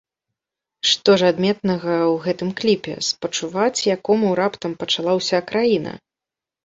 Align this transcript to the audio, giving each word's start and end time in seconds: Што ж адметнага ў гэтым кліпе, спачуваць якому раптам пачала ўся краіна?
Што 0.91 1.11
ж 1.21 1.27
адметнага 1.33 1.91
ў 1.97 2.15
гэтым 2.25 2.49
кліпе, 2.61 2.95
спачуваць 3.09 3.85
якому 3.97 4.33
раптам 4.41 4.71
пачала 4.85 5.11
ўся 5.19 5.39
краіна? 5.53 5.91